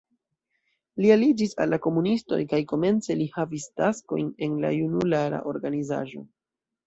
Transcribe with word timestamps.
Li 1.03 1.11
aliĝis 1.15 1.51
al 1.65 1.69
la 1.73 1.77
komunistoj 1.83 2.39
kaj 2.53 2.61
komence 2.71 3.17
li 3.21 3.27
havis 3.35 3.67
taskojn 3.81 4.33
en 4.47 4.55
la 4.65 4.71
junulara 4.79 5.43
organizaĵo. 5.55 6.25